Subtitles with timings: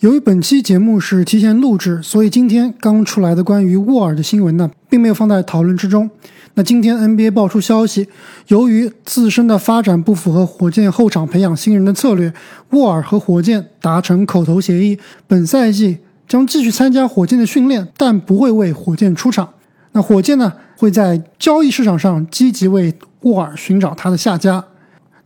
[0.00, 6.08] 由于本期节目是提前录制，所以今天刚出来的关于沃尔的新闻呢，并没有放在讨论之中。
[6.54, 8.08] 那今天 NBA 爆出消息，
[8.46, 12.32] 由于自身的发展不符合火箭后场培养新人的策略，
[12.70, 19.50] 沃尔和火箭达成口头协议，本赛季将继续参加火箭的训练，但不会为火箭出场。
[19.92, 24.64] 那火箭呢，会在交易市场上积极为沃尔寻找他的下家。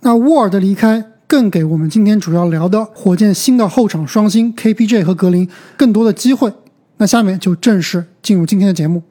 [0.01, 1.13] 那沃尔的离开。
[1.35, 6.53] 更给我们今天主要聊的火箭新的后场双星 KPJ 和格林更多的机会。
[6.99, 9.03] 那下面就正式进入今天的节目。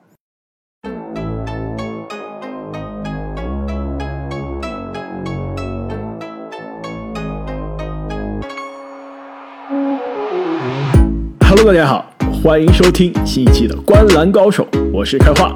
[11.41, 12.05] Hello，大家好，
[12.41, 15.53] 欢迎收听新一期的《观篮高手》，我是开化。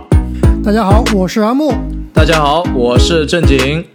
[0.62, 1.74] 大家好，我是阿木。
[2.14, 3.86] 大家好，我是正经。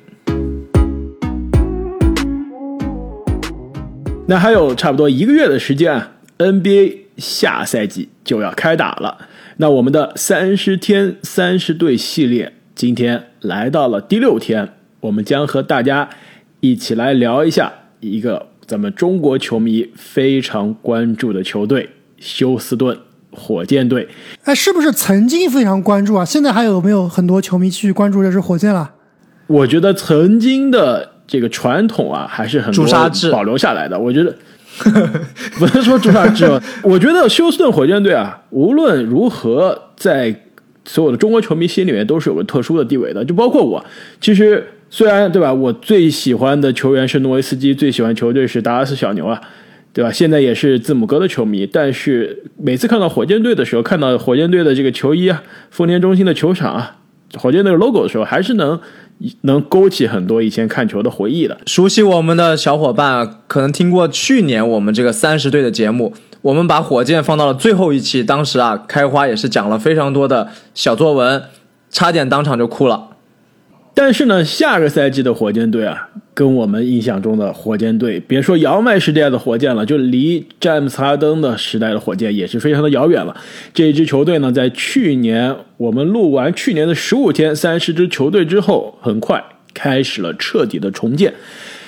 [4.24, 9.18] 那还有差不多一个月的时间啊，NBA 下赛季就要开打了。
[9.56, 16.09] 那我们的三十天三十队系列今天来到了第六天，我们将和大家
[16.60, 22.96] 一起来聊一下一个咱们中国球迷非常关注的球队——休斯顿
[23.32, 24.09] 火箭队。
[24.45, 26.24] 哎，是不是曾经非常关注啊？
[26.24, 28.92] 现在还有没有很多球迷继续关注这支火箭了？
[29.48, 31.12] 我觉得曾经的。
[31.26, 32.87] 这个传统啊，还是很多
[33.30, 33.98] 保留下来的。
[33.98, 34.34] 我觉得
[35.59, 36.46] 不能说朱砂痣，
[36.82, 40.34] 我觉得休斯顿火箭队啊，无论如何，在
[40.84, 43.24] 所有的中国球迷心里面都是有个特殊的地位的。
[43.24, 43.84] 就包括我，
[44.20, 49.40] 其实虽然对吧，我最喜欢的球员是诺维斯基，最喜欢球队是达拉斯小牛啊，
[49.92, 50.10] 对吧？
[50.10, 56.96] 现在也是字母哥的球迷，但是每次看到火箭队的时候，看到火箭队的这个球衣啊，丰田中心的球场啊，
[57.36, 58.80] 火箭队的 logo 的时候，还是能。
[59.43, 61.59] 能勾起很多以前看球的回忆的。
[61.66, 71.43] 熟悉我们的小伙伴可能听过去年我们这个三十队的节目，我们把火箭放到了最后一期，当时啊，开花也是讲了非常多的小作文，
[71.91, 73.10] 差点当场就哭了。
[73.94, 83.36] 但是呢，下个赛季的火箭队啊，跟我们印象中的火箭队，别说姚麦时代的火箭了，就离詹姆斯哈登的时代的火箭也是非常的遥远了。
[83.75, 89.44] 这支球队呢，在去年我们录完去年的十五天三十支球队之后，很快
[89.75, 91.34] 开始了彻底的重建。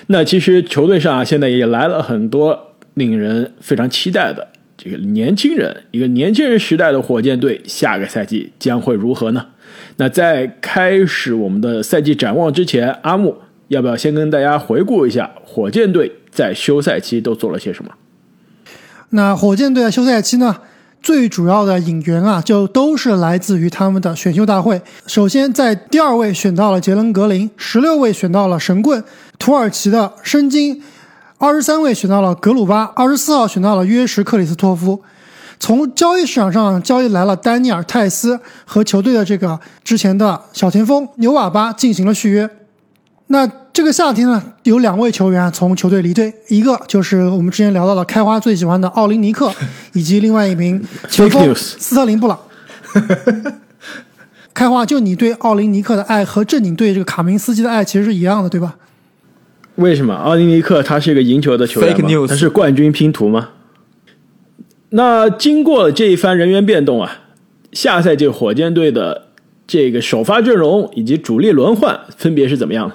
[0.09, 9.47] 那其实球队上啊，现在也来了很多令人非常期待的这个年轻人，一个年轻人时代的火箭队，下个赛季将会如何呢？
[9.97, 13.37] 那在开始我们的赛季展望之前，阿木
[13.69, 17.91] 要不要先跟大家回顾一下火箭队在休赛期都做了些什么？
[19.11, 20.57] 那火箭队的休赛期呢，
[21.01, 24.83] 最主要的引援啊，就都是来自于他们的选秀大会。
[25.07, 29.03] 首先在第二位选到了杰伦格林，十六位选到了神棍
[29.39, 30.83] 土耳其的申京，
[31.39, 35.03] 二十三位选到了格鲁巴，二十四号选到了约什克里斯托夫。
[35.59, 42.49] 从交易市场上交易来了丹尼尔·泰斯和球队的这个之前的小前锋纽瓦巴进行了续约。
[43.29, 49.51] 那这个夏天呢，有两位球员从球队离队，一个就是我们之前聊到的开花最喜欢的奥林尼克，
[49.95, 52.39] 以及另外一名前锋斯特林布朗。
[54.53, 58.77] 开花，就你对奥林尼克的爱和正经对这个卡明斯基的爱其实是一样的，对吧？
[59.77, 62.27] 为什么奥林尼克他是一个赢球的球员吗？
[62.29, 63.49] 他是冠军拼图吗？
[64.91, 67.19] 那经过这一番人员变动啊，
[67.73, 69.29] 下赛季火箭队的
[69.67, 72.95] 这个首发阵容以及主力轮换分别是怎么样的？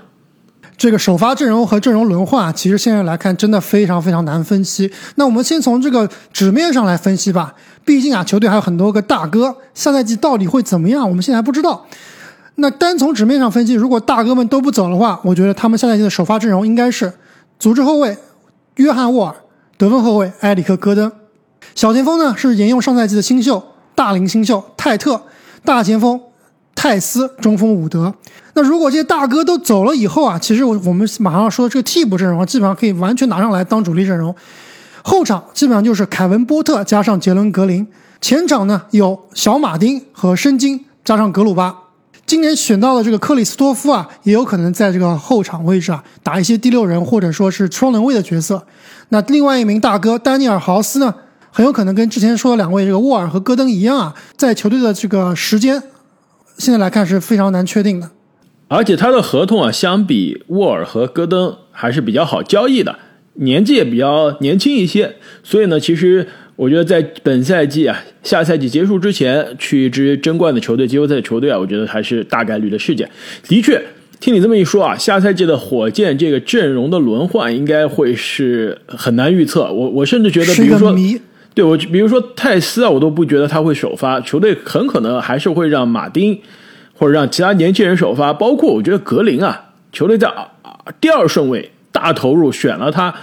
[0.78, 4.90] 这个首发阵容和阵容轮换啊，其实现在来看真的非常非常难分析。
[5.16, 11.86] 那我们先从这个纸面上来分析吧，毕竟啊，球队还有很多个大哥，下赛季到底会怎么样，我们现在还不知道。
[12.56, 17.12] 那单从纸面上分析，如果大哥们都不走的话，我觉得他们下赛季的首发阵容应该是
[17.60, 18.18] 组织后卫
[18.76, 19.36] 约翰沃尔，
[19.78, 21.12] 得分后卫埃里克戈登。
[21.76, 23.64] 小前锋呢是沿用上赛季的新秀
[23.96, 25.22] 大龄新秀泰特，
[25.64, 26.20] 大前锋
[26.76, 28.14] 泰斯，中锋伍德。
[28.54, 34.36] 那如果这些大哥都走了以后啊，其实我我们马上要说的这个替补阵容基本上可以完全拿上来当主力阵容。
[35.02, 37.88] 后场基本上就是凯文波特加上杰伦格林，
[38.20, 41.76] 前场呢有小马丁和申京加上格鲁巴。
[42.26, 48.66] 今年选到的这个克里斯托夫啊，也有可能在这个后场位置啊打一些第六人或者说是双能位的角色。
[49.10, 51.16] 那另外一名大哥丹尼尔豪斯呢？
[51.52, 55.82] 很有可能跟之前说的两位这个沃尔和戈登一样啊，在球队的这个时间，
[56.58, 58.12] 现在来看是非常难确定的。
[58.68, 63.00] 而且他的合同啊，相比沃尔和戈登还是比较好交易的，
[63.34, 65.16] 年纪也比较年轻一些。
[65.44, 73.10] 所以呢，其实我觉得在本赛季啊，下赛季结束之前去一支争冠的球队、季后赛球队啊，我觉得还是大概率的事件。
[73.48, 73.84] 的确，
[74.20, 79.74] 听你这么一说啊，下赛季的火箭这个阵容的轮换应该会是很难预测。
[79.74, 80.96] 我我甚至觉得，比如说，
[81.54, 86.40] 对我比如说泰斯啊，我都不觉得他会首发，球队很可能还是会让马丁
[86.98, 88.32] 或者让其他年轻人首发。
[88.34, 90.32] 包括我觉得格林啊，球队在
[91.02, 93.14] 第二顺位大投入选了他，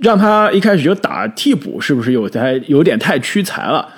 [0.00, 3.88] 让他一开始就打替补，是不是有在有点太屈才了？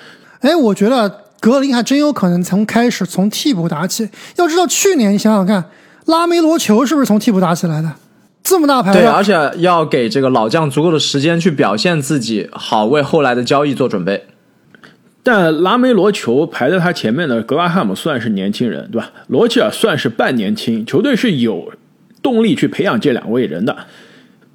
[0.41, 1.19] 哎，我觉得。
[1.43, 4.09] 格林还真有可能从开始从替补打起。
[4.37, 5.61] 要知道，去年你想想看，
[6.05, 7.91] 拉梅罗球是不是从替补打起来的？
[8.43, 14.25] 这么大牌对，而且要给这个老将足够的时间去表现自己，好为后来的交易做准备。
[15.23, 19.09] 但拉梅罗球排在他前面的格拉汉姆算是年轻人，对吧？
[19.27, 21.71] 罗齐尔算是半年轻，球队是有
[22.21, 23.75] 动力去培养这两位人的。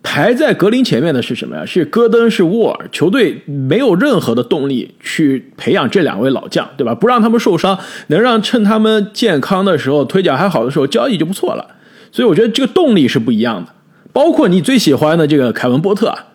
[0.02, 1.64] 排在格林前面的是什么呀？
[1.64, 2.88] 是戈登，是沃尔。
[2.93, 6.94] 球队没有任何的动力去培养这两位老将，对吧？
[6.94, 11.67] 不让他们受伤，能让趁他们健康的时候、腿脚还好的时候交易就不错了。
[12.12, 13.70] 所以我觉得这个动力是不一样的。
[14.12, 16.26] 包括你最喜欢的这个凯文波特啊，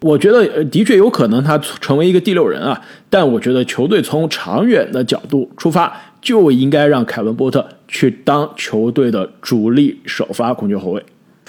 [0.00, 2.80] 我觉得的确有可能他成为一个第六人啊。
[3.10, 11.04] 但我觉得球队从长远的角度出发，就应该让凯文波特去当球队的主力首发控球后卫。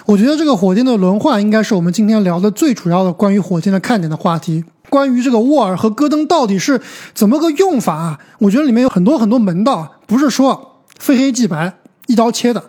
[0.06, 4.63] 我觉得这个火箭的轮换应该是我们今天聊的最主要的关于火箭的看点的话题。
[4.88, 6.80] 关于这个沃尔和戈登到底是
[7.16, 8.19] 怎么个用法啊？
[8.38, 12.63] 我觉得里面有很多很多门道，不是说非黑即白、一刀切的。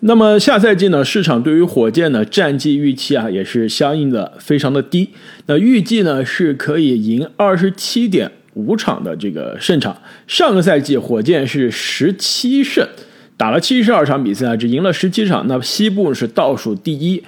[0.00, 5.08] 那么下赛季呢，市场对于火箭的战绩预期啊，也是相应的非常的低。
[5.46, 9.96] 那预计呢是可以赢二十七点五场的这个胜场。
[10.26, 12.86] 上个赛季火箭是十七胜。
[13.38, 17.22] 打了七十二场比赛，只赢了十七场，那西部是倒数第一。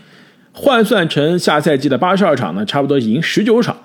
[0.53, 3.77] 换算成下赛季的八十二场呢，差不多赢十九场。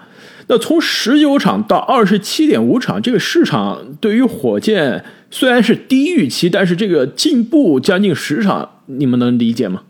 [0.48, 9.82] 那从十九场到二十七点五场，这个市场对于火箭虽然是低预期，但是这个进步将近十场，你们能理解吗？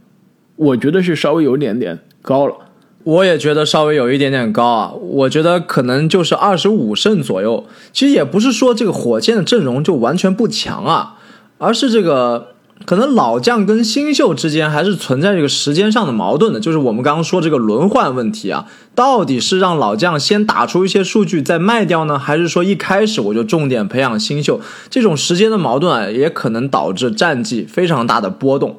[0.56, 2.56] 我觉得是稍微有点点高了。
[3.04, 4.94] 我也觉得稍微有一点点高啊。
[4.94, 7.66] 我觉得可能就是二十五胜左右。
[7.92, 11.16] 其实也不是说这个火箭的阵容就完全不强啊。
[11.58, 12.50] 而是这个
[12.86, 24.60] 可能老将跟新秀之间还是存在这个时间上的矛盾的，就是我们刚刚说这个轮换问题啊，到底是让老将先打出一些数据再卖掉呢，还是说一开始我就重点培养新秀？
[24.90, 28.78] 这种时间的矛盾啊，也可能导致战绩非常大的波动。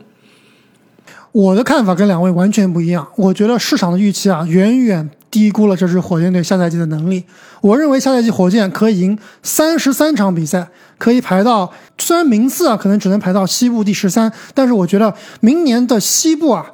[1.35, 7.25] 我的看法跟两位完全不一样，我觉得市场的预期啊，远远低估了这支火箭队下赛季的能力。
[7.61, 10.69] 我认为下赛季火箭可以赢三十三场比赛。
[10.97, 16.65] 可以排到，虽然名次啊可能只能排到西部第十三，但是我觉得明年的西部啊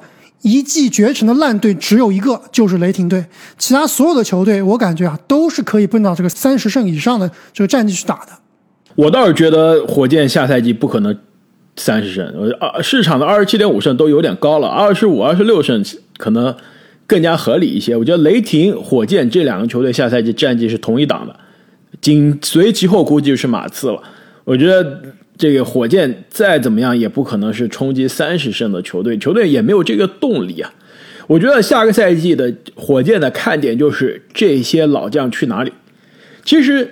[0.43, 3.25] 一骑绝尘的烂队只有一个，就是雷霆队。
[3.57, 8.27] 其他所有的球队，我感觉啊都是可以奔到这个三十胜以上的这个战绩去打的。
[8.93, 11.17] 我倒是觉得火箭下赛季不可能
[11.83, 12.25] 三十胜，
[12.59, 15.83] 呃，市场的二十七点五胜都有点高了，二十五、二十六胜
[16.17, 16.55] 可能
[17.07, 17.95] 更加合理一些。
[17.95, 21.35] 我觉得雷霆、火箭这两个球队下赛季战绩是同一档的。
[21.99, 24.01] 紧随其后，估计就是马刺了。
[24.43, 25.01] 我觉得
[25.37, 30.71] 这个火箭再怎么样，也不可能是冲击三十胜的球队，球队也没有这个动力啊。
[31.27, 35.71] 我觉得下个赛季的火箭的看点就是这些老将去哪里。
[36.43, 36.91] 其实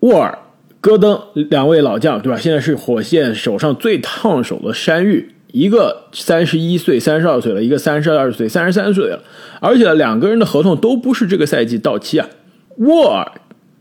[0.00, 0.38] 沃尔、
[0.86, 2.38] 戈登两位老将，对吧？
[2.38, 9.20] 现在是火箭手上最烫手的山芋，一个三十一岁、三十二岁了，一个三十二岁、三十三岁了，
[9.60, 12.28] 而且两个人的合同都不是这个赛季到期啊。
[12.76, 13.26] 沃尔。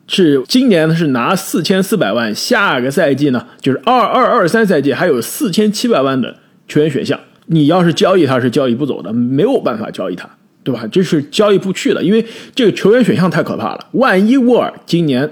[0.07, 6.35] 是今年呢是拿四千四百万，下个赛季呢就是二二二三赛季还有四千七百万的
[6.67, 7.19] 球员选项。
[7.47, 10.29] 你要是交易他是交易不走的，没有办法交易他，
[10.63, 10.85] 对吧？
[10.91, 13.87] 这是交易不去的，因为这个球员选项太可怕了。
[13.93, 15.27] 万一沃尔今年，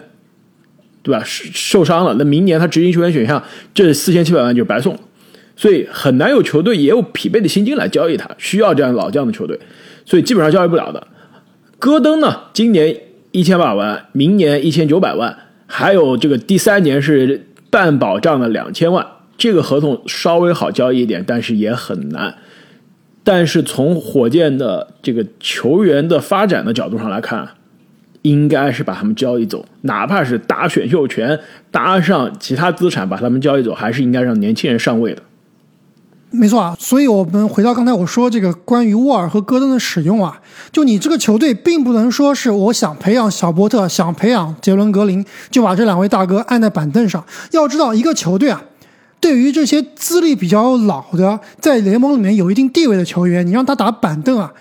[1.04, 3.44] 对吧受伤了，那明年他执行球员选项
[3.76, 5.00] 这四千七百万就白送了，
[5.56, 9.60] 所以很难有球队也有匹配的薪金来交易他，需要这样老将的球队，
[10.06, 11.06] 所以基本上交易不了的。
[11.78, 12.98] 戈登呢，今年。
[13.36, 19.04] 一千八百万，明年一千九百万，还有这个第三年是半保障的两千万，
[19.40, 22.36] 这个合同稍微好交易一点，但是也很难。
[23.24, 27.50] 但是从火箭的这个球员的发展的角度上来看，
[28.24, 31.40] 应该是把他们交易走，哪怕是打选秀权，
[31.72, 35.22] 搭上其他资产把他们交易走，还是应该让年轻人上位的。
[36.32, 47.24] 没错啊，所以我们回到刚才我说这个关于沃尔和戈登的使用啊，就你这个球队并不能说是我想培养小波特，想培养杰伦格林，就把这两位大哥按在板凳上。
[47.52, 48.64] 要知道，一个球队啊，
[49.20, 54.52] 对于这些资历比较老的，在联盟里面有一定地位的球员，你让他打板凳啊，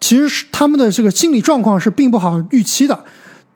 [0.00, 2.98] 其实是他们的这个心理状况是并不好预期的。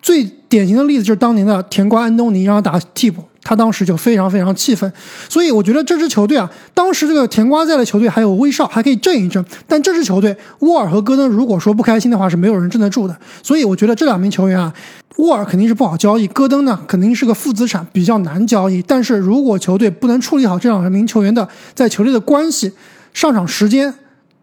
[0.01, 4.93] 最典型的例子就是当年的甜瓜安东尼，让他打替补，他当时就非常非常气愤。
[5.29, 13.17] 所以我觉得这支球队啊，当时这个甜瓜在的球队还有威少还可以镇一镇，但这支球队沃尔和戈登如果说不开心的话，是没有人镇得住的。
[13.45, 14.75] 所以我觉得这两名球员啊，
[15.19, 18.83] 沃尔肯定是不好交易，戈登呢肯定是个负资产，比较难交易。
[18.83, 22.73] 但是如果球队不能处理好这两名球员的在球队的关系、
[23.15, 23.95] 上场时间，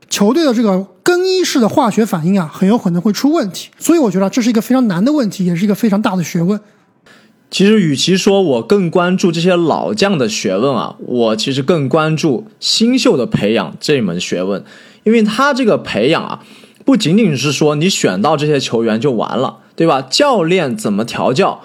[0.10, 3.70] 球队的这个更衣室的化学反应啊，很有可能会出问题。
[3.78, 6.60] 所以我觉得这是一个非常难的问题，也是一个非常大的学问。
[7.52, 14.64] 其实，与其说我更关注这些老将的学问啊，我其实更关注新秀的培养这门学问，
[15.04, 16.44] 因为他这个培养啊，
[16.86, 20.02] 不仅仅是说你选到这些球员就完了，对吧？
[20.02, 21.62] 教练怎么调教，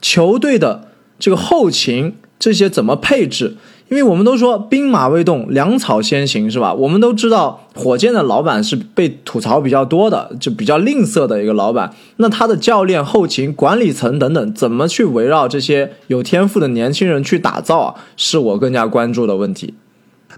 [0.00, 0.88] 球队的
[1.18, 3.56] 这个后勤这些怎么配置？
[3.88, 6.74] 因为我们都说兵马未动，粮草先行，是吧？
[6.74, 11.92] 我们都知道火箭的老板是被吐槽比较多的，就比较吝啬的一个老板。
[12.16, 17.94] 那他的教练、后勤、管理层等等，怎么去围绕这些有天赋的年轻人去打造啊？
[18.16, 19.74] 是我更加关注的问题。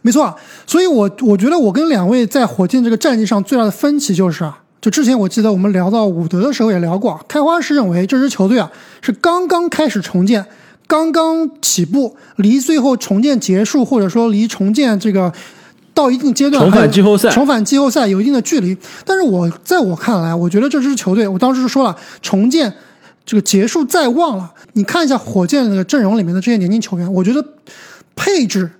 [0.02, 0.36] 没错，
[0.66, 10.44] 所以我我觉得我跟两位在火箭这个战绩上最大的分歧就是啊，就之前我记得我们聊到伍德的时候也聊过，开花是认为这支球队啊是刚刚开始重建。
[10.88, 15.32] 刚刚起步，离最后重建结束，或者说离重建这个
[15.94, 18.76] 到一定阶段，重返季后赛，重返季后赛有一定的距离。
[19.04, 22.72] 但是我在我看来，我觉得这支球队，我当时就说了，重建
[23.24, 24.52] 这个结束在望了。
[24.72, 27.44] 你看一下火箭的阵容里面的这些年轻球员，我觉得
[28.16, 28.70] 配置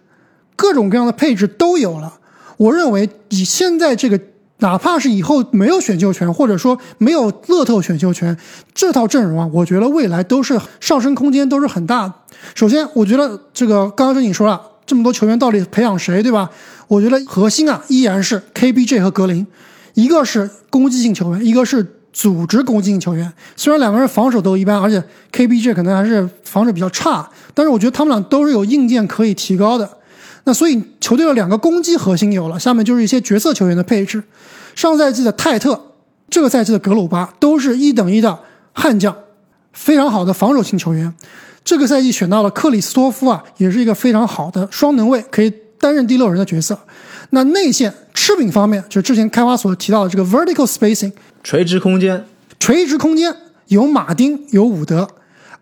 [0.56, 2.14] 各种各样的配置都有了。
[2.56, 4.18] 我认为以现在这个。
[4.58, 8.36] 哪怕是以后没有选秀权，或者说没有乐透选秀权，
[8.74, 12.14] 这套阵容啊，我觉得未来都是上升空间都是很大的。
[12.54, 16.50] 首先，我觉得这个刚刚正经说了，这么多球员到底培养谁，对吧？
[16.88, 19.46] 我觉得核心啊依然是 KBJ 和格林，
[19.94, 23.32] 一个是攻击性球员，一个是组织攻击性球员。
[23.54, 25.00] 虽然两个人防守都一般，而且
[25.32, 29.88] KBJ 可能还是防守比较差，但是我觉得他们俩都是有硬件可以提高的。
[30.44, 34.22] 那所以球队的两个攻击核心有了，下面就是一些角色球员的配置。
[34.74, 35.78] 上赛季的泰特，
[36.30, 38.38] 这个赛季的格鲁巴都是一等一的
[38.72, 39.14] 悍将，
[39.72, 41.12] 非常好的防守型球员。
[41.64, 46.78] 这个赛季选到了克里斯托夫啊，也是一个非常好的双能卫，可以担任第六人的角色。
[47.30, 52.24] 那内线吃饼方面，就之前开花所提到的这个 vertical spacing 垂直空间，
[52.58, 53.34] 垂直空间
[53.66, 55.06] 有马丁有伍德，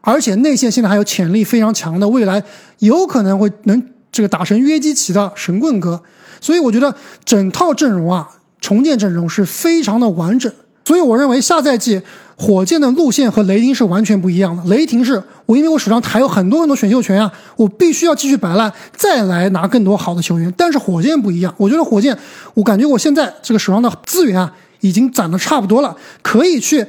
[0.02, 2.44] 而且内线现在还有潜力非常强的，未来
[2.78, 3.82] 有可能会能。
[4.16, 6.02] 这个打成约基奇的神棍哥，
[6.40, 8.26] 所以我觉得整套阵容啊，
[8.62, 10.50] 重建阵容是非常的完整。
[10.86, 12.00] 所以我认为下赛季
[12.34, 14.64] 火箭的路线和雷霆是完全不一样的。
[14.74, 20.50] 雷霆是我因为我手上还有很多很多选秀权啊，我必须要继续摆烂，再来拿更多好的球员。
[20.56, 22.16] 但是火箭不一样，我觉得火箭，
[22.54, 26.86] 我感觉我现在这个手上的资源啊，已经攒的差不多了，可以去。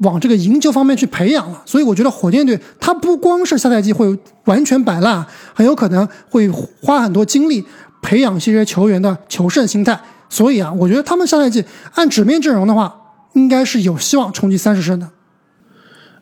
[0.00, 7.62] 往这个赢球方面去培养了，所以我觉得火箭队他不光是下赛季会完全摆烂，很有可能会花很多精力
[8.00, 10.00] 培养这些球员的求胜心态。
[10.30, 11.62] 所以啊，我觉得他们下赛季
[11.94, 12.94] 按纸面阵容的话，
[13.34, 15.10] 应该是有希望冲击三十胜的。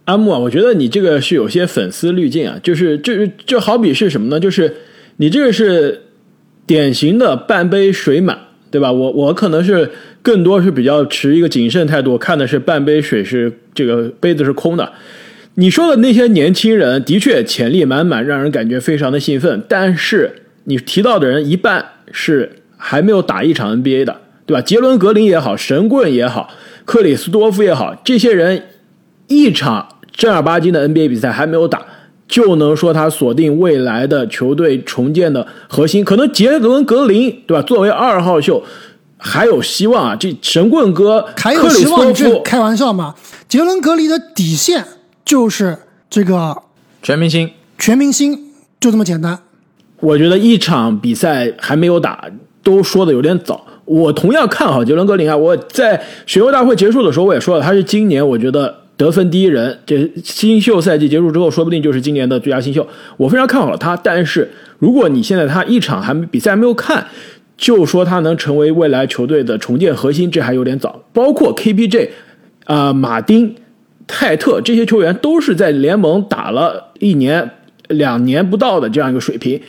[0.07, 4.41] 阿木啊，我觉得你这个是有些粉丝滤镜啊，就是就就好比是什么呢？
[4.41, 4.77] 就是
[5.19, 6.03] 你这个是
[6.67, 8.39] 典型的半杯水满，
[8.73, 8.91] 对吧？
[8.91, 9.93] 我我可能是。
[10.29, 14.93] 更多是比较持一个谨慎态度，看的是半杯水是这个杯子是空的。
[15.55, 19.63] 你说的那些年轻人的确潜力满满，让人感觉非常的兴奋。
[19.67, 20.31] 但是
[20.65, 21.83] 你提到的人一半
[22.13, 24.61] 是还没有打一场 NBA 的，对吧？
[24.61, 26.51] 杰伦格林也好，神棍也好，
[26.85, 28.65] 克里斯多夫也好，这些人
[29.29, 31.87] 一场正儿八经的 NBA 比赛还没有打，
[32.29, 36.05] 就能说他锁定未来的球队重建的核心。
[36.05, 37.63] 可能杰伦格林，对吧？
[37.63, 38.63] 作为二号秀。
[39.21, 40.17] 还有希望啊！
[40.17, 42.15] 这神棍哥还有希望？
[42.15, 43.17] 这开玩笑嘛？
[43.49, 44.85] 杰伦格林的底线
[45.25, 45.77] 就是
[46.09, 46.57] 这个
[47.03, 49.41] 全明星，全明星就这么简单。
[49.99, 52.27] 我觉得一场比赛还没有打，
[52.63, 53.67] 都说的有点早。
[53.85, 55.37] 我同样看好杰伦格林啊！
[55.37, 59.77] 我在选秀大会结束的时候我也说了，他是今年我觉得得分第一人。
[59.85, 62.87] 这新秀赛季结束之后，说不定就是今年的最佳新秀。
[63.17, 63.97] 我非常看好了他。
[63.97, 64.49] 但是
[64.79, 67.05] 如果你现在他一场还比赛还没有看。
[67.59, 71.03] 就说他能成为未来球队的重建核心，这还有点早。
[71.13, 72.09] 包括 KPJ，
[72.65, 73.55] 啊，马丁、
[74.07, 77.51] 泰特这些球员都是在联盟打了一年、
[77.89, 79.61] 两年不到的这样一个水平，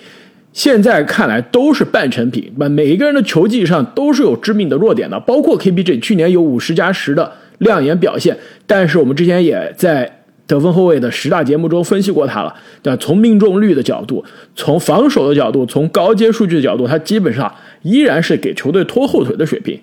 [0.53, 2.53] 现在看来都是半成品。
[2.55, 5.19] 每每一个人的球技上都是有致命的弱点的。
[5.19, 10.18] 包括 KPJ 去年有五十加十的亮眼表现，但是我们之前也在。
[10.49, 12.97] 得分后卫的十大节目中分析过他了，对吧？
[12.99, 14.25] 从命中率的角度，
[14.55, 17.53] 从防守的角度，从高阶数据的角度，他基本上
[17.83, 19.79] 依然是给球队拖后腿的水平，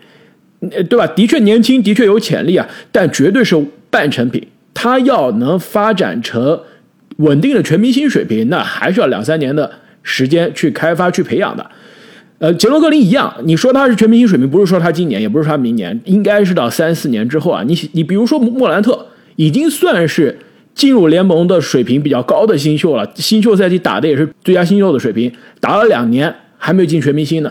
[0.89, 1.07] 对吧？
[1.07, 3.57] 的确年轻，的确有潜力啊，但绝对是
[3.89, 4.45] 半成品。
[4.75, 6.61] 他要能发展成
[7.19, 9.71] 稳定的全明星水平，那还是要两三年的
[10.03, 11.65] 时间去开发、去培养的。
[12.39, 17.63] 呃，杰伦格林一样，你说他是全明星水平，不是说他今年，也不是他明年，应该是到三四年之后啊。
[17.67, 19.07] 你你比如说莫兰特，
[19.37, 20.37] 已经算是
[20.77, 27.51] 进入联盟的水平比较高的新秀了，新秀赛季打的也是最佳新秀的水平，打了两年还没有进全明星呢。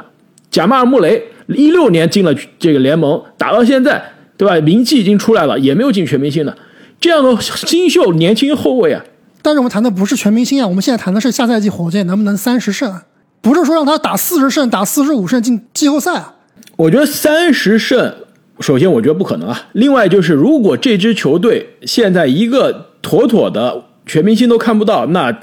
[0.51, 4.01] 贾马尔穆雷一六年进了这个联盟，打到现在，
[4.38, 4.55] 对吧？
[4.62, 6.55] 名气已经出来了，也没有进全明星呢。
[7.01, 9.03] 这样的新秀年轻后卫啊，
[9.41, 13.01] 但是我们谈的不是全明星啊，我们现在谈的是下赛季火箭能不能三十胜，
[13.41, 16.36] 不是说让他打四十胜、打四十五胜进季后赛啊。
[16.77, 18.13] 我觉得三十胜，
[18.59, 19.69] 首先我觉得不可能啊。
[19.74, 25.38] 另外就是，如果这支球队现在一个妥妥的全明星都看不到，那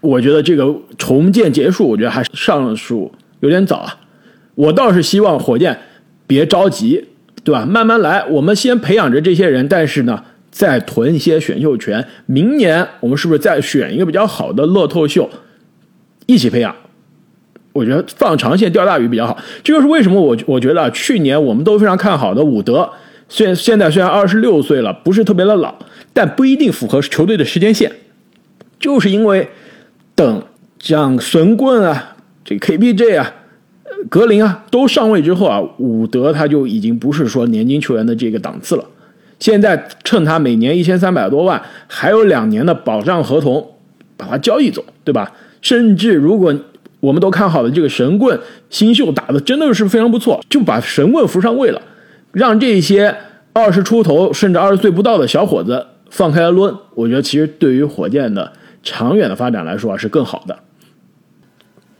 [0.00, 3.96] 我觉得这个重建结束，我觉得还是上述有点早啊。
[4.54, 5.78] 我倒是希望火箭
[6.26, 7.04] 别着急，
[7.44, 7.64] 对吧？
[7.64, 10.24] 慢慢来，我们先培养着这些人，但是呢。
[10.50, 15.28] 再囤一些选秀权，明年我们是不是再选一个比较好的乐透秀
[16.26, 16.74] 一起培养？
[17.72, 19.36] 我觉得放长线钓大鱼比较好。
[19.62, 22.88] 这就是为什么我我觉得去年我们都非常看好的伍德，
[23.28, 25.74] 现现在虽然二十六岁了，不是特别的老，
[26.12, 27.92] 但不一定符合球队的时间线，
[28.80, 29.48] 就是因为
[30.14, 30.42] 等
[30.78, 33.34] 像神棍啊、这 KBJ 啊、
[34.08, 38.84] 格林啊都上位之后啊，伍德他就已经不是说年轻球员的这个档次了。
[39.38, 43.74] 现在趁他每年一千三百多万，还有两年的保障合同，
[44.16, 45.30] 把他交易走，对吧？
[45.60, 46.52] 甚至如果
[47.00, 48.38] 我们都看好了这个神棍
[48.70, 51.80] 新秀打的真的是非常不错，就把神棍扶上位了，
[52.32, 53.16] 让这些
[53.52, 58.52] 二十出头甚至二十岁不到的小伙子放开了抡，我觉得其实对于火箭的
[58.82, 60.58] 长远的发展来说啊是更好的。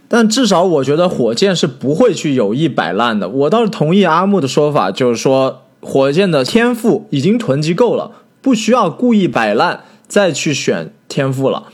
[0.09, 3.29] 但至少我觉得火箭是不会去有意摆烂的。
[3.29, 5.63] 我倒是同意阿木的说法，就是说。
[5.81, 8.11] 火箭的天赋已经囤积够了，
[8.43, 11.69] 不需要故意摆烂再去选天赋了。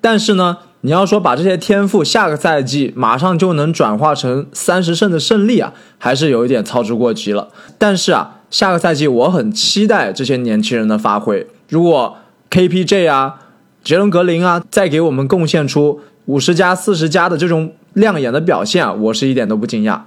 [0.00, 7.48] 但是呢，你要说把这些天赋下个赛季马上就能转化成三十胜的胜利啊，还是有一点操之过急了。
[7.76, 11.46] 但是啊，下个赛季我很期待这些年轻人的发挥。
[11.68, 12.18] 如果
[12.50, 13.40] KPJ 啊、
[13.82, 20.02] 杰伦格林啊再给我们贡献出五十加、四十加的这种亮眼的表现啊，我是一点都不惊讶。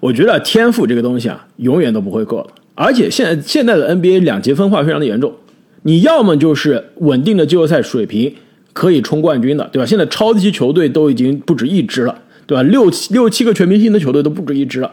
[0.00, 2.48] 我觉得天赋这个东西啊，永远都不会够了。
[2.74, 5.34] 而且现在现在的 NBA 两极分化非常的严重，
[5.82, 8.34] 你要么就是稳定的季后赛水平
[8.72, 9.86] 可以冲冠军的，对吧？
[9.86, 12.62] 现在超级球队都已经不止一支了，对吧？
[12.62, 14.90] 六七六七个全明星的球队都不止一支了。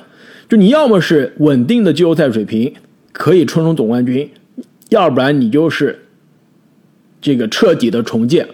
[0.50, 2.74] 就你要么是稳定的季后赛水平
[3.12, 4.30] 可以冲冲总冠军，
[4.90, 6.00] 要不然你就是
[7.22, 8.48] 这个彻底的重建，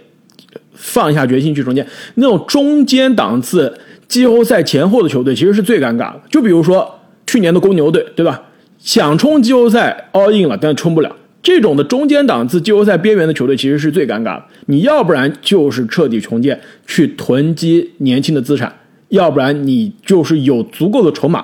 [0.74, 3.78] 放下决心去重建那种中间档次。
[4.06, 8.44] 季后赛前后的球队其实是最尴尬的，就比如说去年的公牛队，对吧？
[8.78, 11.16] 想冲季后赛 all in 了，但冲不了。
[11.44, 14.46] 这种的中间档次季后赛边缘的球队其实是最尴尬的。
[14.66, 18.72] 你要不然就是彻底重建，去囤积年轻的资产；
[19.10, 21.44] 要不然你就是有足够的筹码，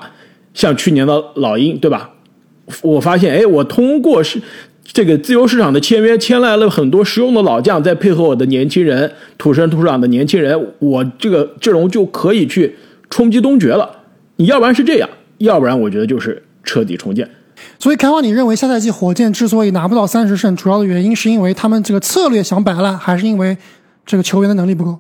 [0.56, 2.12] 像去年的老鹰，对吧？
[2.82, 4.42] 我发现，哎，我通过是。
[4.92, 12.76] 这个自由市场的签约签来了很多实用的老将，再配合我的年轻人土生土长的年轻人，我这个阵容就可以去
[13.08, 13.88] 冲击东决了。
[14.38, 15.08] 你要不然是这样，
[15.38, 17.30] 要不然我觉得就是彻底重建。
[17.78, 23.58] 所以开花，你认为下赛季火箭之所以拿不到三十胜，主要的原因是因为他们这个策略想摆烂，还是因为
[24.06, 25.00] 这个球员的能力不够？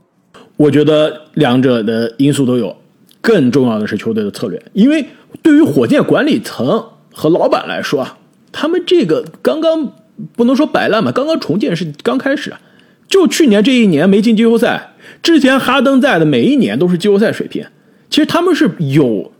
[0.57, 2.75] 我觉得两者的因素都有，
[3.21, 4.61] 更重要的是球队的策略。
[4.73, 5.05] 因为
[5.41, 8.15] 对于火箭管理层和老板来说啊。
[8.51, 9.93] 他们这个刚刚
[10.35, 12.59] 不能说摆烂嘛，刚刚重建是刚开始啊，
[13.07, 17.63] 就去年这一年没进季后赛，之前哈登在的每一年都是季后赛水平。
[18.09, 19.31] 其实他们是有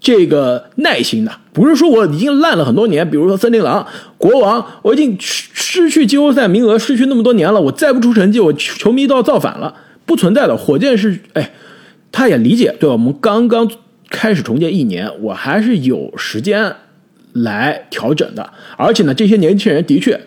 [0.00, 3.86] 这个耐心的，不是说我已经烂了很多年，比如说森林狼、
[4.18, 10.56] 国王，我已经失去季后赛名额，失去那么多年了，我再不出成绩，我球迷都要造反了，不存在的。
[10.56, 11.52] 火箭是， 哎，
[12.10, 12.94] 他也理解，对吧？
[12.94, 13.70] 我们刚刚
[14.08, 16.74] 开始重建一年，我还是有时间。
[17.32, 20.20] 来调整的，而且呢，这些年轻人的确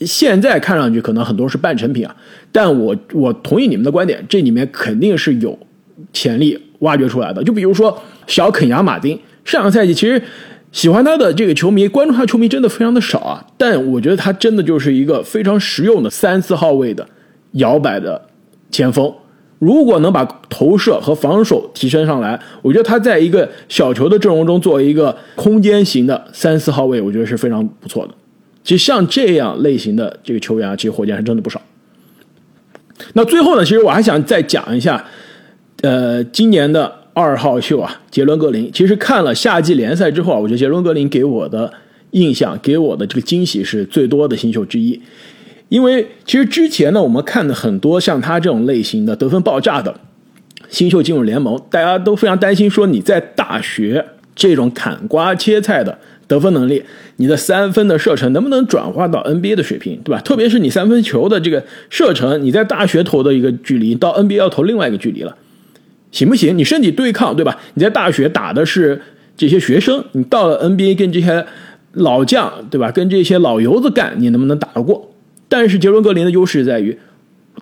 [0.00, 2.16] 现在看上去可能很多是半成品啊，
[2.50, 5.58] 但我我同意你们的观点，这里面肯定是有
[6.10, 7.42] 潜力挖掘出来的。
[7.42, 10.22] 就比如说小肯亚马丁，上个赛季其实
[10.70, 17.04] 喜欢他的这个球迷，关注他球迷真的非常的少啊，但我觉得他真的就是一个非常实用的三四号位的
[17.52, 18.28] 摇摆的
[18.70, 19.12] 前锋。
[19.58, 28.14] 如果能把投射和防守提升上来，我觉得他在一个小球的阵容中作为一个空间型的三四号位，我觉得是非常不错的。
[28.64, 31.62] 其实像这样类型的这个球员啊，其实火箭是真的不少。
[33.12, 35.04] 那最后呢，其实我还想再讲一下，
[35.82, 38.70] 呃，今年的二号秀啊，杰伦格林。
[38.72, 41.72] 其实看了夏季联赛之后啊，我觉得杰伦格林给我的
[42.12, 45.00] 印象、给我的这个惊喜是最多的新秀之一。
[45.68, 49.92] 因为其实之前呢，我们看的很多像他这种类型的得分爆炸的
[50.68, 54.04] 新秀进入联盟，大家都非常担心说你在大学
[54.36, 56.84] 这种砍瓜切菜的得分能力，
[57.16, 60.20] 你的三分的射程能不能转化到 NBA 的水平，对吧？
[60.20, 65.36] 特别是你三分球的这个射程，你在大学投的一个距离，到 NBA 要投另外一个距离了，
[66.12, 66.56] 行不行？
[66.56, 67.58] 你身体对抗，对吧？
[67.74, 69.02] 你在大学打的是
[69.36, 71.44] 这些学生，你到了 NBA 跟这些
[71.94, 72.92] 老将，对吧？
[72.92, 75.10] 跟这些老油子干，你能不能打得过？
[75.48, 76.96] 但是杰伦格林的优势在于，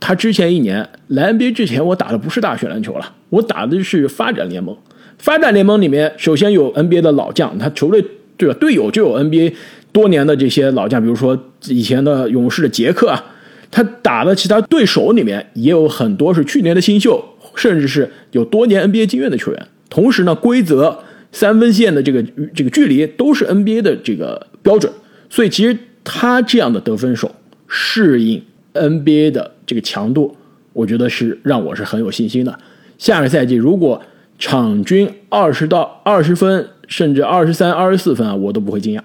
[0.01, 4.77] 他之前一年来 NBA 之前，我打的不是大学篮球了，我打的是发展联盟。
[5.19, 8.05] 发展联盟里面，首先有 NBA 的老将，他球队
[8.37, 8.55] 对吧？
[8.61, 9.53] 队友就有 NBA
[9.93, 13.23] 多年的这些老将，比如说以前的勇士的杰克啊，
[13.71, 17.23] 他打的其他对手里面也有很多是去年的新秀，
[17.55, 19.67] 甚至是有多年 NBA 经验的球员。
[19.89, 22.23] 同时呢，规则三分线的这个
[22.55, 24.93] 这个距离都是 NBA 的这个标准，
[25.29, 27.35] 所以其实他这样的得分手。
[27.73, 28.43] 适应
[28.75, 30.37] NBA 的这个强度，
[30.73, 32.59] 我觉得是让我是很有信心的。
[32.99, 34.03] 下个赛季如果
[34.39, 39.03] 场均二十到二十分，甚至二十三、二十四分啊，我都不会惊讶。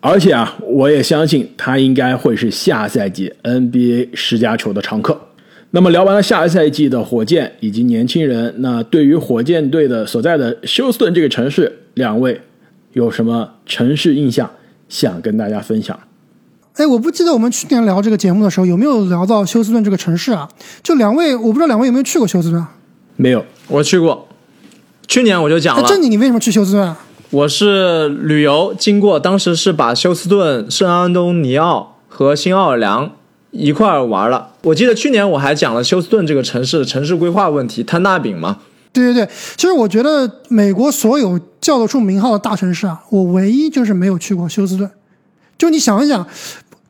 [0.00, 5.25] 而且啊，我也相信他应该会是下赛季 NBA 十佳球的常客。
[5.72, 12.40] 那么聊完了下一赛季的火箭以及年轻人，那对于火箭队的所在的休斯顿这个城市，两位
[12.92, 14.50] 有什么城市印象
[14.88, 15.98] 想跟大家分享？
[16.74, 20.48] 哎，我不记得我们去年聊这个节目的时候有没有聊到休斯顿这个城市啊？
[20.82, 22.64] 就两位，我不知道两位有没有去过休斯顿？
[23.16, 24.28] 没有，我去过。
[25.08, 25.88] 去年我就讲了。
[25.88, 26.94] 正经，你为什么去休斯顿？
[27.30, 33.12] 我是旅游经过，当时是把休斯顿、圣安东尼奥和新奥尔良
[33.56, 34.50] 一块儿玩了。
[34.62, 38.58] 我记得去年我还讲了休斯顿这个城市城市规划问题，摊大饼嘛。
[38.92, 44.90] 对对对，其实我觉得美国所有叫得出名号的大城市啊，我唯一就是没有去过休斯顿。
[45.58, 46.26] 就你想一想。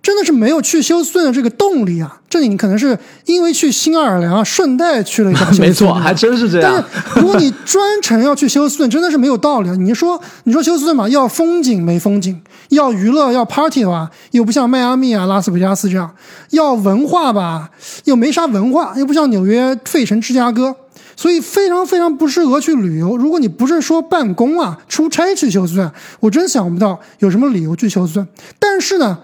[0.06, 2.20] 真的是没有去休斯顿的这个动力啊！
[2.30, 5.50] 这里你可能是因为去新奥尔良顺带去了一下。
[5.58, 6.72] 没错，还真是这样。
[6.72, 9.70] 但是如果你专程要去休斯顿，真的是没有道理。
[9.78, 16.08] 你说，你说休斯顿嘛，要风景没风景，要娱乐要 party 的话，又不像迈阿密啊、拉斯维加斯这样；
[16.50, 17.68] 要文化吧，
[18.04, 20.72] 又没啥文化，又不像纽约、费城、芝加哥，
[21.16, 23.16] 所以非常非常不适合去旅游。
[23.16, 25.90] 如果你不是说办公啊、出差去休斯顿，
[26.20, 28.28] 我真想不到有什么理由去休斯顿。
[28.60, 29.18] 但是呢。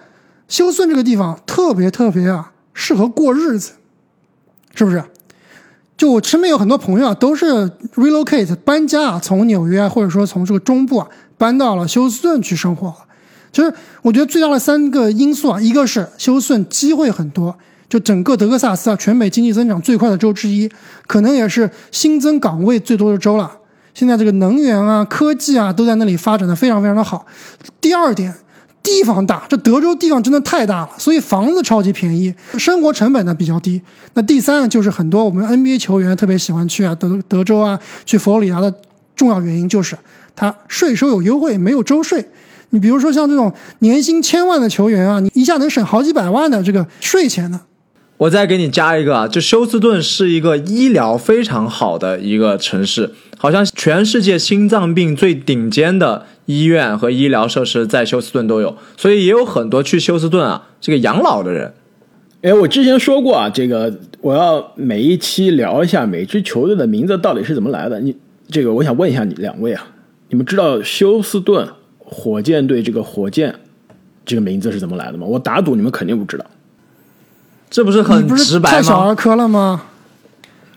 [0.52, 3.72] 休斯顿这个地方特别特别啊，适合过日子，
[4.74, 5.02] 是不是？
[5.96, 7.46] 就我身边有很多朋友啊，都是
[7.94, 12.94] relocate 搬家啊，从纽约或者说从这个中部啊搬到了休斯顿去生活。
[13.50, 17.56] 其实我觉得最大的三个因素啊，一个是休斯顿机会很多，
[17.88, 20.70] 就整个德克萨斯啊，全美经济增长最快的州之一，
[21.06, 23.50] 可能也是新增岗位最多的州了。
[23.94, 27.24] 现在这个能源啊、科技啊都在那里发展的非常非常的好。
[27.80, 28.34] 第二点。
[28.82, 33.80] 地方大，这德州地方真的太大了，所以房子超级便宜，生活成本呢比较低。
[34.14, 38.74] 那第三就是很多我们 NBA 球员特别喜欢去啊德德州啊，去佛罗里达的
[39.14, 39.96] 重要原因就是
[40.34, 42.24] 它税收有优惠，没有州税。
[42.70, 47.60] 你比如说像这种年薪千万的球员啊，你一下能省好几百万的这个税钱呢。
[48.22, 56.26] 我再给你加一个啊，就休斯顿是一个医疗非常好的一个城市，好像全世界心脏病最顶尖的。
[56.46, 61.72] 医院和医疗设施在休斯顿都有，所以也有很多去休斯顿啊这个养老的人。
[62.42, 68.00] 哎，我之前说过啊，这个我要每一期聊一下每支球队的名字到底是怎么来的。
[68.00, 68.14] 你
[68.48, 69.86] 这个我想问一下你两位啊，
[70.28, 71.66] 你们知道休斯顿
[71.98, 73.54] 火箭队这个火箭
[74.24, 75.26] 这个名字是怎么来的吗？
[75.26, 76.44] 我打赌你们肯定不知道。
[77.72, 78.76] 这不是很直白吗？
[78.76, 79.82] 太小儿科了吗？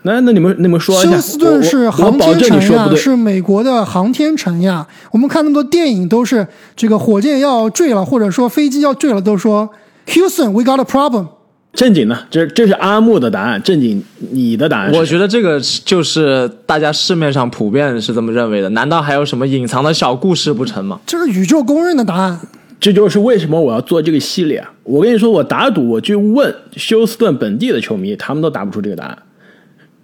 [0.02, 4.86] 那那你们你们说一下，休斯顿是航天城呀，是美国的航天城呀。
[5.10, 9.68] 我们看那么多电影，都是这个火箭要坠了，或者说飞机要坠了，都说
[10.06, 11.26] Houston，we got a problem。
[11.74, 13.60] 正经的，这这是阿木的答案。
[13.62, 14.92] 正经，你的答案？
[14.94, 18.68] 我觉得这个就是大家市面上普遍是这么认为的。
[18.70, 20.98] 难道还有什么隐藏的小故事不成吗？
[21.04, 22.40] 这是宇宙公认的答案。
[22.78, 24.72] 这就是为什么我要做这个系列啊！
[24.84, 29.18] 我跟你说，我打赌，我去问休斯顿本地的球迷，他们都答不出这个答案。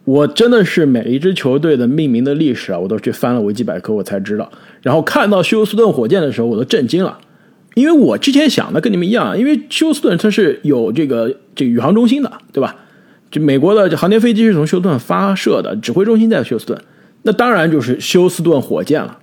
[0.04, 4.50] 我真的是每一支球队的命名的历史啊，我都去翻了维基百科，我才知道。
[4.80, 7.18] 然后看到休斯顿火箭的时候，我都震惊了，
[7.74, 12.74] 因为我之前想的跟你们一样，因为休斯顿它是有这个这宇航中心的，对吧？
[13.30, 16.80] 就美国的航天飞机是从休斯顿发射的，指挥中心在休斯顿，
[17.22, 19.18] 那当然就是休斯顿火箭了。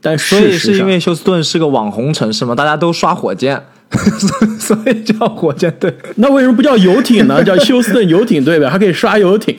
[0.00, 2.54] 但所以是因为休斯顿是个网红城市吗？
[2.54, 3.62] 大家都刷火箭，
[4.58, 5.94] 所以叫火箭队。
[6.16, 7.44] 那为什么不叫游艇呢？
[7.44, 9.56] 叫休斯顿游艇队呗，还可以刷游艇。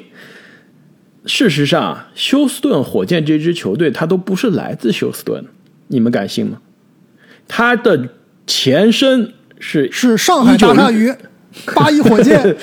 [1.25, 5.45] 事实上，休斯顿火箭这支球队，它都不是来自休斯顿，
[5.89, 6.57] 你们敢信吗？
[7.47, 8.09] 它的
[8.47, 11.13] 前身是是上海大鲨鱼，
[11.75, 12.55] 八一火箭，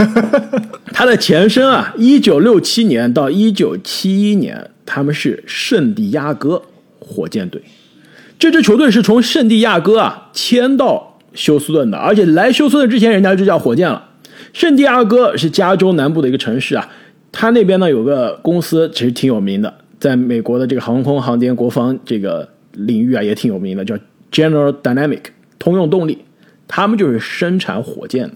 [0.94, 6.62] 它的前身啊，一九六七年到一九七一年，他们是圣地亚哥
[7.06, 7.62] 火箭队。
[8.38, 14.10] 这支球队是从圣地亚哥啊迁到休斯顿的，而且来休斯顿之前，人家就叫火箭了。
[14.52, 16.88] 圣地亚哥是加州南部的一个城市啊，
[17.32, 23.96] 它那边呢有个公司其实挺有名的，在美国的这个航空航天国防这个领域啊也挺有名的，叫
[24.30, 25.22] General Dynamic
[25.58, 26.18] 通用动力，
[26.68, 28.34] 他们就是生产火箭的。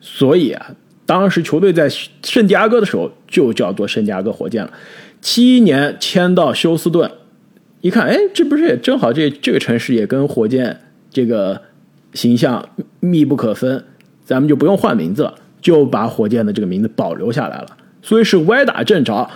[0.00, 4.72] 所以啊，当时球队在圣地亚哥的时候就叫做圣地亚哥火箭了。
[5.20, 7.10] 七一年迁到休斯顿，
[7.86, 10.76] 一看，哎，这不是也正好这这个城市也跟火箭
[11.08, 11.62] 这个
[12.14, 12.68] 形象
[12.98, 13.84] 密不可分，
[14.24, 17.68] 咱们就不用换名字了，就把火箭的这个名字保留下来了。
[18.02, 19.30] 所以是歪打正着。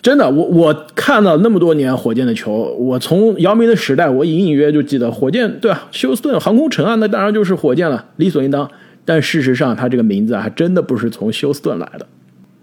[0.00, 8.70] 真的，我我看了那么多年火箭的球，我从姚明的时代，我隐隐约约就记得火箭，对啊，休斯顿航空城啊，那当然就是火箭了，理所应当。
[9.06, 12.06] 但事实上，他这个名字还真的不是从休斯顿来的，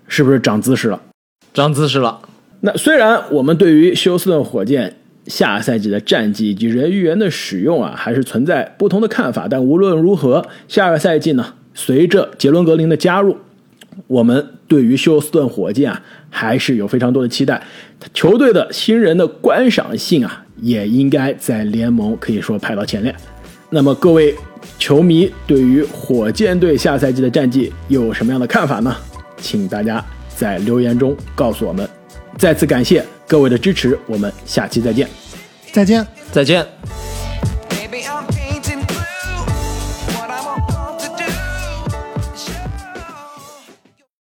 [0.08, 1.02] 是不是长姿势了？
[1.54, 2.20] 长姿势了。
[2.60, 13.38] 那虽然我们对于休斯顿火箭下赛季的战绩以及人员的使用啊，还是存在不同的看法，但无论如何，下个赛季呢，随着杰伦格林的加入，
[14.08, 17.62] 我们对于休斯顿火箭啊，还是有非常多的期待。
[18.14, 23.16] 球队的新人的观赏性啊，也应该在联盟可以说排到前列。
[23.70, 24.36] 那么各位
[24.78, 28.96] 球迷对于火箭队下赛季的战绩有什么样的看法呢？
[29.38, 30.04] 请大家
[30.36, 31.88] 在留言中告诉我们。
[32.38, 35.08] 再次感谢各位的支持，我们下期再见。
[35.72, 36.06] 再见。
[36.32, 37.11] 再见。